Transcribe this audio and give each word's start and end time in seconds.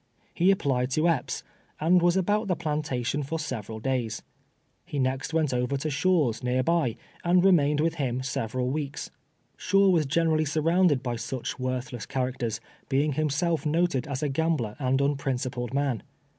He 0.33 0.49
applied 0.49 0.89
to 0.93 1.07
Epps, 1.07 1.43
and 1.79 2.01
was 2.01 2.17
about 2.17 2.47
the 2.47 2.55
plantation 2.55 3.21
for 3.21 3.37
several 3.37 3.79
days. 3.79 4.23
lie 4.91 4.97
next 4.97 5.31
went 5.31 5.53
over 5.53 5.77
to 5.77 5.91
Shaw's, 5.91 6.41
near 6.41 6.63
by, 6.63 6.95
and 7.23 7.45
remained 7.45 7.81
Avith 7.81 7.93
him 7.97 8.23
several 8.23 8.71
weeks. 8.71 9.11
Shaw 9.57 9.89
was 9.89 10.07
generally 10.07 10.45
surrounded 10.45 11.03
by 11.03 11.17
such 11.17 11.59
worthless 11.59 12.07
characters, 12.07 12.59
being 12.89 13.11
himself 13.13 13.63
noted 13.63 14.07
as 14.07 14.23
a 14.23 14.29
gambler 14.29 14.75
and 14.79 14.99
unprincipled 14.99 15.71
man. 15.71 16.01